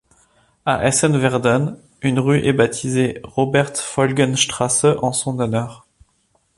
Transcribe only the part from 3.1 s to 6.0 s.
Robert-Feulgen-Straße en son honneur.